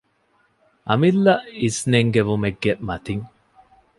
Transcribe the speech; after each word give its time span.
އަމިއްލަ 0.89 1.33
އިސްނެންގެވުމެއްގެ 1.61 2.71
މަތިން 2.87 3.25